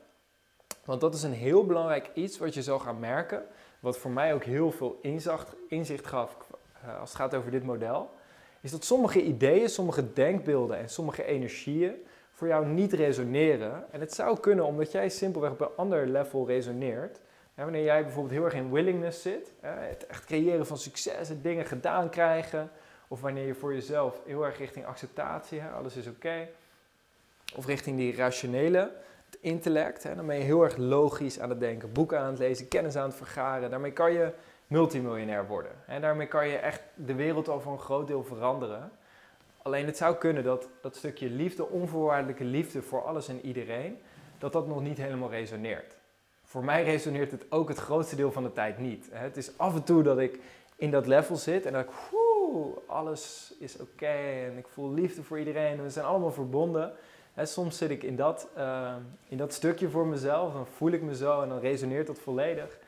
[0.84, 3.46] Want dat is een heel belangrijk iets wat je zal gaan merken,
[3.80, 6.36] wat voor mij ook heel veel inzicht, inzicht gaf
[6.84, 8.10] uh, als het gaat over dit model
[8.60, 11.94] is dat sommige ideeën, sommige denkbeelden en sommige energieën
[12.32, 13.84] voor jou niet resoneren.
[13.90, 17.20] En het zou kunnen omdat jij simpelweg op een ander level resoneert.
[17.54, 21.66] wanneer jij bijvoorbeeld heel erg in willingness zit, het echt creëren van succes, het dingen
[21.66, 22.70] gedaan krijgen.
[23.08, 26.48] Of wanneer je voor jezelf heel erg richting acceptatie, alles is oké.
[27.56, 28.92] Of richting die rationele,
[29.24, 30.02] het intellect.
[30.02, 33.08] dan ben je heel erg logisch aan het denken, boeken aan het lezen, kennis aan
[33.08, 33.70] het vergaren.
[33.70, 34.32] Daarmee kan je
[34.68, 35.72] multimiljonair worden.
[35.86, 38.90] En daarmee kan je echt de wereld al voor een groot deel veranderen.
[39.62, 43.98] Alleen het zou kunnen dat dat stukje liefde, onvoorwaardelijke liefde voor alles en iedereen,
[44.38, 45.96] dat dat nog niet helemaal resoneert.
[46.44, 49.08] Voor mij resoneert het ook het grootste deel van de tijd niet.
[49.12, 50.38] Het is af en toe dat ik
[50.76, 54.06] in dat level zit en dat ik, woe, alles is oké
[54.46, 56.92] en ik voel liefde voor iedereen en we zijn allemaal verbonden.
[57.36, 58.94] soms zit ik in dat, uh,
[59.28, 62.78] in dat stukje voor mezelf, dan voel ik me zo en dan resoneert dat volledig.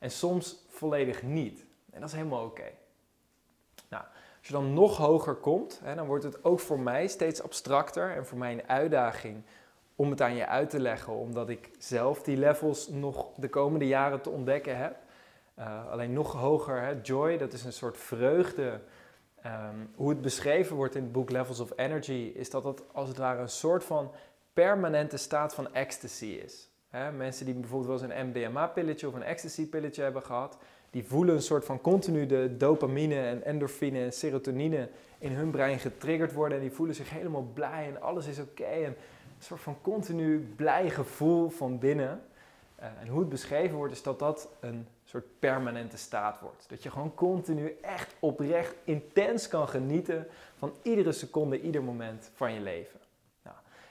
[0.00, 1.64] En soms volledig niet.
[1.90, 2.70] En dat is helemaal oké.
[3.88, 4.04] Nou,
[4.38, 8.16] als je dan nog hoger komt, hè, dan wordt het ook voor mij steeds abstracter
[8.16, 9.42] en voor mij een uitdaging
[9.96, 13.86] om het aan je uit te leggen, omdat ik zelf die levels nog de komende
[13.86, 14.96] jaren te ontdekken heb.
[15.58, 18.80] Uh, alleen nog hoger, hè, joy, dat is een soort vreugde.
[19.46, 23.08] Um, hoe het beschreven wordt in het boek Levels of Energy, is dat het als
[23.08, 24.12] het ware een soort van
[24.52, 26.69] permanente staat van ecstasy is.
[27.16, 30.56] Mensen die bijvoorbeeld wel eens een MDMA-pilletje of een ecstasy-pilletje hebben gehad,
[30.90, 35.78] die voelen een soort van continu de dopamine en endorfine en serotonine in hun brein
[35.78, 36.56] getriggerd worden.
[36.58, 38.64] En die voelen zich helemaal blij en alles is oké.
[38.64, 42.22] en een soort van continu blij gevoel van binnen.
[42.80, 46.64] Uh, en hoe het beschreven wordt, is dat dat een soort permanente staat wordt.
[46.68, 50.26] Dat je gewoon continu echt oprecht intens kan genieten
[50.58, 52.99] van iedere seconde, ieder moment van je leven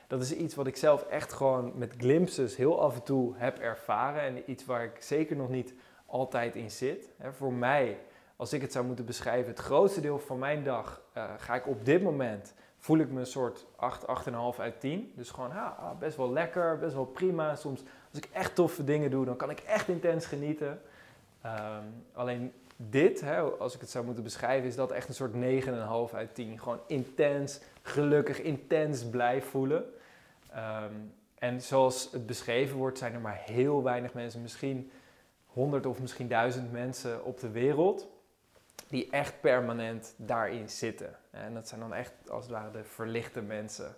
[0.10, 3.58] dat is iets wat ik zelf echt gewoon met glimpses heel af en toe heb
[3.58, 4.22] ervaren.
[4.22, 5.74] En iets waar ik zeker nog niet
[6.06, 7.10] altijd in zit.
[7.38, 7.98] voor mij,
[8.36, 11.68] als ik het zou moeten beschrijven, het grootste deel van mijn dag uh, ga ik
[11.68, 15.12] op dit moment, voel ik me een soort 8, 8,5 uit 10.
[15.16, 17.56] Dus gewoon ha, ah, best wel lekker, best wel prima.
[17.56, 20.82] Soms als ik echt toffe dingen doe, dan kan ik echt intens genieten.
[21.46, 25.34] Um, alleen dit, hè, als ik het zou moeten beschrijven, is dat echt een soort
[26.12, 26.60] 9,5 uit 10.
[26.60, 29.86] Gewoon intens, gelukkig, intens blij voelen.
[30.56, 34.94] Um, en zoals het beschreven wordt, zijn er maar heel weinig mensen, misschien 100%
[35.60, 38.08] honderd of misschien duizend mensen op de wereld
[38.88, 41.16] die echt permanent daarin zitten.
[41.32, 43.96] En dat zijn dan echt als het ware de verlichte mensen.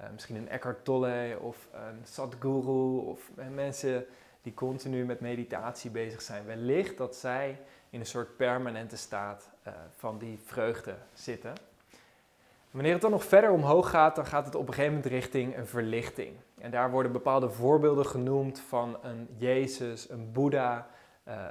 [0.00, 4.06] Uh, misschien een Eckhart Tolle of een Sadhguru of mensen
[4.42, 6.44] die continu met meditatie bezig zijn.
[6.44, 11.52] Wellicht dat zij in een soort permanente staat uh, van die vreugde zitten.
[12.78, 15.56] Wanneer het dan nog verder omhoog gaat, dan gaat het op een gegeven moment richting
[15.56, 16.36] een verlichting.
[16.58, 20.90] En daar worden bepaalde voorbeelden genoemd van een Jezus, een Boeddha,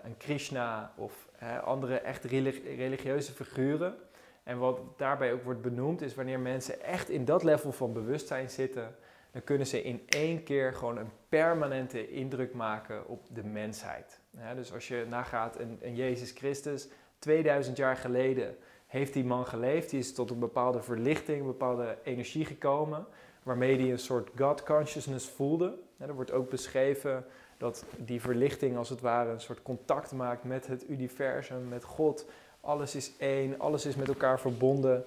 [0.04, 1.30] een Krishna of
[1.63, 3.96] andere echt religieuze figuren.
[4.44, 8.50] En wat daarbij ook wordt benoemd is wanneer mensen echt in dat level van bewustzijn
[8.50, 8.96] zitten,
[9.32, 14.20] dan kunnen ze in één keer gewoon een permanente indruk maken op de mensheid.
[14.56, 16.88] dus als je nagaat, een, een Jezus Christus,
[17.20, 21.97] 2000 jaar geleden heeft die man geleefd, die is tot een bepaalde verlichting, een bepaalde
[22.04, 23.06] energie gekomen,
[23.43, 25.78] waarmee hij een soort God consciousness voelde.
[25.97, 27.26] er wordt ook beschreven
[27.58, 32.26] dat die verlichting als het ware een soort contact maakt met het universum, met God.
[32.62, 35.06] Alles is één, alles is met elkaar verbonden.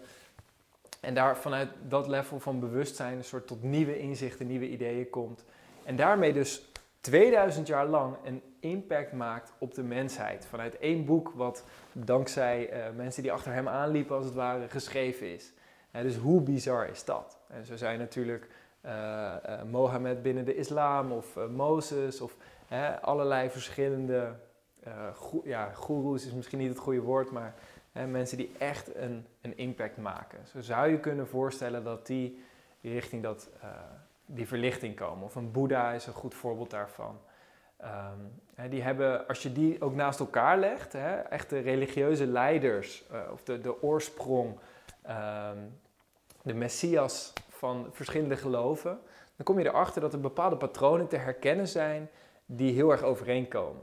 [1.01, 5.45] En daar vanuit dat level van bewustzijn een soort tot nieuwe inzichten, nieuwe ideeën komt.
[5.85, 6.70] En daarmee dus
[7.01, 10.47] 2000 jaar lang een impact maakt op de mensheid.
[10.47, 15.35] Vanuit één boek wat dankzij uh, mensen die achter hem aanliepen als het ware geschreven
[15.35, 15.53] is.
[15.93, 17.39] dus hoe bizar is dat?
[17.49, 18.49] En zo zijn natuurlijk
[18.85, 18.91] uh,
[19.47, 22.37] uh, Mohammed binnen de islam of Mozes of
[23.01, 24.33] allerlei verschillende
[25.45, 27.55] ja, goeroes is misschien niet het goede woord, maar
[27.93, 30.39] mensen die echt een, een impact maken.
[30.47, 32.43] Zo zou je kunnen voorstellen dat die
[32.81, 33.51] richting dat,
[34.35, 35.25] die verlichting komen.
[35.25, 37.19] Of een Boeddha is een goed voorbeeld daarvan.
[37.83, 43.05] Um, die hebben, als je die ook naast elkaar legt, hè, echt de religieuze leiders
[43.13, 44.59] uh, of de, de oorsprong,
[45.09, 45.79] um,
[46.43, 48.99] de messias van verschillende geloven,
[49.37, 52.09] dan kom je erachter dat er bepaalde patronen te herkennen zijn
[52.47, 53.83] die heel erg overeenkomen.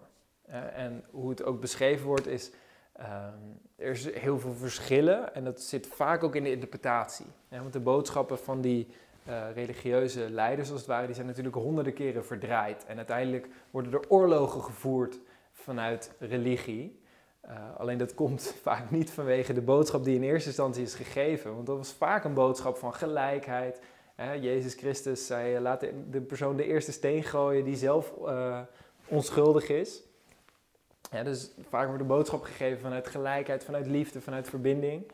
[0.73, 2.51] en hoe het ook beschreven wordt is,
[2.99, 7.25] um, er is heel veel verschillen en dat zit vaak ook in de interpretatie.
[7.49, 8.87] want de boodschappen van die
[9.29, 12.85] uh, religieuze leiders, als het ware, die zijn natuurlijk honderden keren verdraaid.
[12.85, 15.19] En uiteindelijk worden er oorlogen gevoerd
[15.51, 16.99] vanuit religie.
[17.45, 21.53] Uh, alleen dat komt vaak niet vanwege de boodschap die in eerste instantie is gegeven.
[21.53, 23.81] Want dat was vaak een boodschap van gelijkheid.
[24.41, 28.13] Jezus Christus zei: eh, laat de persoon de eerste steen gooien die zelf
[29.07, 30.03] onschuldig is.
[31.23, 35.11] Dus vaak wordt de boodschap gegeven vanuit gelijkheid, vanuit liefde, vanuit verbinding.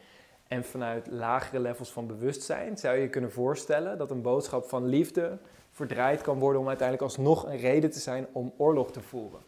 [0.54, 4.86] En vanuit lagere levels van bewustzijn zou je je kunnen voorstellen dat een boodschap van
[4.86, 5.38] liefde
[5.72, 9.42] verdraaid kan worden om uiteindelijk alsnog een reden te zijn om oorlog te voeren.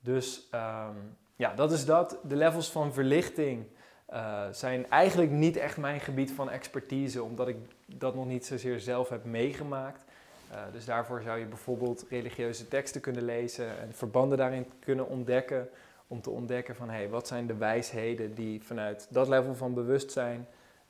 [0.00, 2.18] Dus um, ja, dat is dat.
[2.22, 3.66] De levels van verlichting
[4.12, 7.56] uh, zijn eigenlijk niet echt mijn gebied van expertise, omdat ik
[7.86, 10.04] dat nog niet zozeer zelf heb meegemaakt.
[10.52, 15.68] Uh, dus daarvoor zou je bijvoorbeeld religieuze teksten kunnen lezen en verbanden daarin kunnen ontdekken
[16.14, 20.46] om te ontdekken van hey, wat zijn de wijsheden die vanuit dat level van bewustzijn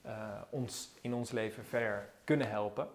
[0.06, 0.12] uh,
[0.50, 2.88] ons in ons leven verder kunnen helpen.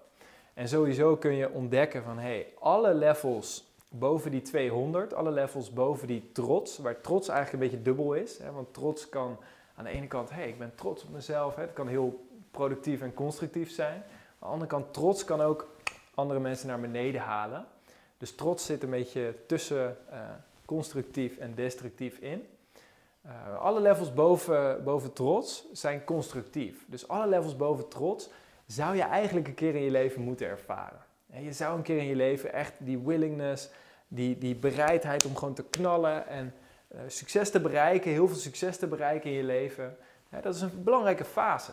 [0.53, 6.07] En sowieso kun je ontdekken van hey, alle levels boven die 200, alle levels boven
[6.07, 8.37] die trots, waar trots eigenlijk een beetje dubbel is.
[8.37, 9.37] Hè, want trots kan
[9.75, 11.55] aan de ene kant, hey, ik ben trots op mezelf.
[11.55, 13.95] Hè, het kan heel productief en constructief zijn.
[13.95, 14.03] Aan
[14.39, 15.67] de andere kant, trots kan ook
[16.13, 17.65] andere mensen naar beneden halen.
[18.17, 20.19] Dus trots zit een beetje tussen uh,
[20.69, 22.47] constructief en destructief in.
[23.25, 26.85] Uh, alle levels boven, boven trots zijn constructief.
[26.87, 28.29] Dus alle levels boven trots
[28.65, 30.99] zou je eigenlijk een keer in je leven moeten ervaren.
[31.29, 33.69] En je zou een keer in je leven echt die willingness,
[34.07, 36.53] die, die bereidheid om gewoon te knallen en
[36.95, 39.97] uh, succes te bereiken, heel veel succes te bereiken in je leven.
[40.41, 41.71] dat is een belangrijke fase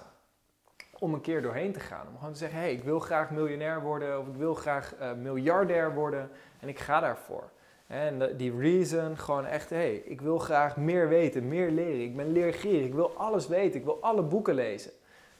[0.99, 2.07] om een keer doorheen te gaan.
[2.09, 4.95] Om gewoon te zeggen, hé, hey, ik wil graag miljonair worden of ik wil graag
[5.01, 6.31] uh, miljardair worden
[6.61, 7.51] en ik ga daarvoor.
[7.87, 12.03] En die reason, gewoon echt, hé, hey, ik wil graag meer weten, meer leren.
[12.03, 14.91] Ik ben leergierig, ik wil alles weten, ik wil alle boeken lezen.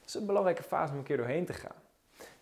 [0.01, 1.77] Dat is een belangrijke fase om een keer doorheen te gaan.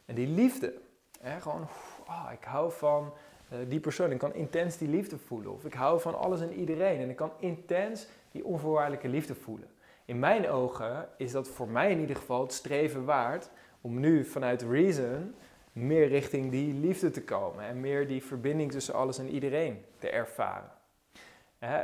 [0.04, 0.74] En die liefde,
[1.20, 1.68] hè, gewoon,
[2.06, 3.12] oh, ik hou van
[3.52, 5.52] uh, die persoon, ik kan intens die liefde voelen.
[5.52, 9.68] Of ik hou van alles en iedereen en ik kan intens die onvoorwaardelijke liefde voelen.
[10.04, 13.50] In mijn ogen is dat voor mij in ieder geval het streven waard
[13.80, 15.34] om nu vanuit reason
[15.74, 20.08] meer richting die liefde te komen en meer die verbinding tussen alles en iedereen te
[20.08, 20.70] ervaren.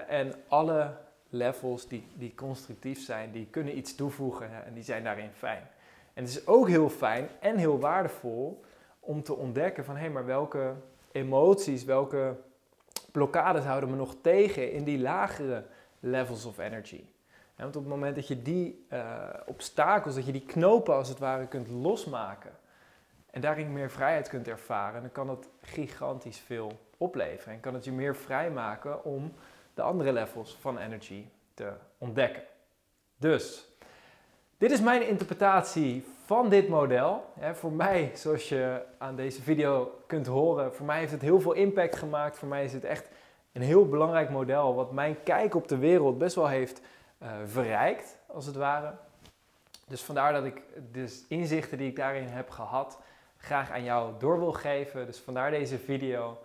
[0.09, 0.97] En alle
[1.29, 5.63] levels die, die constructief zijn, die kunnen iets toevoegen en die zijn daarin fijn.
[6.15, 8.65] En het is ook heel fijn en heel waardevol
[9.01, 10.75] om te ontdekken van hé, hey, maar welke
[11.13, 12.37] emoties, welke
[13.13, 15.65] blokkades houden me nog tegen in die lagere
[16.01, 17.05] levels of energy.
[17.57, 21.19] want op het moment dat je die uh, obstakels, dat je die knopen als het
[21.19, 22.51] ware kunt losmaken,
[23.31, 27.55] en daarin meer vrijheid kunt ervaren, dan kan dat gigantisch veel opleveren.
[27.55, 29.33] En kan het je meer vrijmaken om
[29.75, 31.25] de andere levels van energy
[31.55, 32.43] te ontdekken.
[33.17, 33.69] Dus,
[34.59, 37.33] dit is mijn interpretatie van dit model.
[37.53, 41.53] voor mij, zoals je aan deze video kunt horen, voor mij heeft het heel veel
[41.53, 42.39] impact gemaakt.
[42.39, 43.09] Voor mij is het echt
[43.53, 46.81] een heel belangrijk model wat mijn kijk op de wereld best wel heeft
[47.23, 48.93] uh, verrijkt, als het ware.
[49.89, 50.63] Dus vandaar dat ik
[50.93, 52.99] de inzichten die ik daarin heb gehad
[53.41, 55.07] graag aan jou door wil geven.
[55.07, 56.39] Dus vandaar deze video.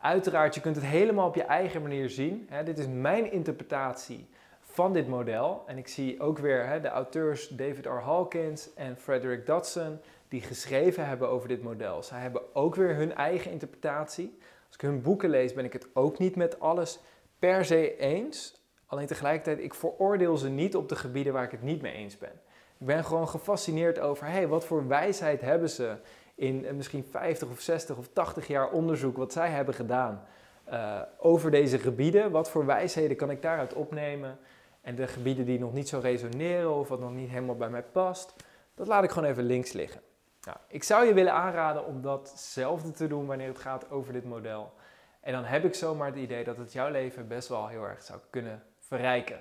[0.00, 2.48] Uiteraard, je kunt het helemaal op je eigen manier zien.
[2.64, 4.28] dit is mijn interpretatie
[4.60, 5.62] van dit model.
[5.66, 7.88] En ik zie ook weer de auteurs David R.
[7.88, 12.02] Hawkins en Frederick Dodson die geschreven hebben over dit model.
[12.02, 14.38] Zij hebben ook weer hun eigen interpretatie.
[14.66, 16.98] Als ik hun boeken lees, ben ik het ook niet met alles
[17.38, 18.62] per se eens.
[18.86, 22.18] Alleen tegelijkertijd, ik veroordeel ze niet op de gebieden waar ik het niet mee eens
[22.18, 22.40] ben.
[22.78, 25.96] Ik ben gewoon gefascineerd over, hey, wat voor wijsheid hebben ze
[26.38, 30.24] in eh, misschien 50 of 60 of 80 jaar onderzoek wat zij hebben gedaan
[30.72, 32.30] uh, over deze gebieden.
[32.30, 34.38] Wat voor wijsheden kan ik daaruit opnemen?
[34.80, 37.82] En de gebieden die nog niet zo resoneren of wat nog niet helemaal bij mij
[37.82, 38.34] past,
[38.74, 40.00] dat laat ik gewoon even links liggen.
[40.42, 44.24] Nou, ik zou je willen aanraden om datzelfde te doen wanneer het gaat over dit
[44.24, 44.72] model.
[45.20, 48.02] En dan heb ik zomaar het idee dat het jouw leven best wel heel erg
[48.02, 49.38] zou kunnen verrijken.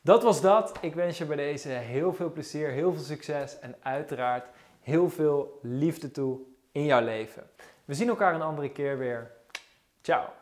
[0.00, 0.78] Dat was dat.
[0.80, 4.46] Ik wens je bij deze heel veel plezier, heel veel succes en uiteraard
[4.88, 6.38] heel veel liefde toe
[6.72, 7.50] in jouw leven.
[7.84, 9.30] We zien elkaar een andere keer weer.
[10.02, 10.37] Ciao.